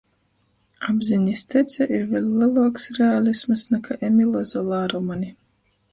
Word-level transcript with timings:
Apzinis 0.91 1.43
tece 1.51 1.85
ir 1.99 2.07
vēļ 2.13 2.31
leluoks 2.39 2.89
realisms 2.97 3.67
nakai 3.75 3.99
Emila 4.11 4.43
Zolā 4.53 4.85
romani. 4.95 5.35